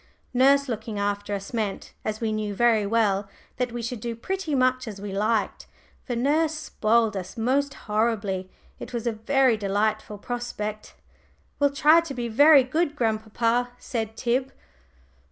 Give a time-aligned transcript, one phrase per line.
[0.33, 4.55] Nurse looking after us meant, as we knew very well, that we should do pretty
[4.55, 5.67] much as we liked;
[6.01, 8.49] for nurse spoiled us most horribly.
[8.79, 10.95] It was a very delightful prospect.
[11.59, 14.51] "We'll try to be very good, grandpapa," said Tib.